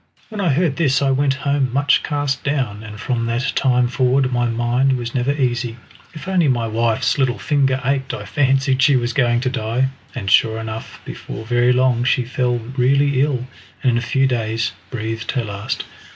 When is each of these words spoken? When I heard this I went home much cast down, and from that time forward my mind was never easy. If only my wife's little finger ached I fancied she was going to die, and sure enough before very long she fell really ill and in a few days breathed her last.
When 0.29 0.41
I 0.41 0.49
heard 0.49 0.77
this 0.77 0.99
I 0.99 1.11
went 1.11 1.35
home 1.45 1.71
much 1.71 2.01
cast 2.01 2.43
down, 2.43 2.81
and 2.81 2.99
from 2.99 3.27
that 3.27 3.51
time 3.53 3.87
forward 3.87 4.33
my 4.33 4.47
mind 4.47 4.97
was 4.97 5.13
never 5.13 5.31
easy. 5.31 5.77
If 6.15 6.27
only 6.27 6.47
my 6.47 6.65
wife's 6.67 7.19
little 7.19 7.37
finger 7.37 7.79
ached 7.85 8.11
I 8.11 8.25
fancied 8.25 8.81
she 8.81 8.95
was 8.95 9.13
going 9.13 9.41
to 9.41 9.49
die, 9.51 9.89
and 10.15 10.31
sure 10.31 10.57
enough 10.57 10.99
before 11.05 11.45
very 11.45 11.71
long 11.71 12.03
she 12.03 12.23
fell 12.25 12.57
really 12.75 13.21
ill 13.21 13.45
and 13.83 13.91
in 13.91 13.97
a 13.99 14.01
few 14.01 14.25
days 14.25 14.71
breathed 14.89 15.33
her 15.33 15.43
last. 15.43 15.85